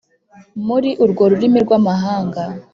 [0.67, 2.41] muri urwo rurimi rw’amahanga,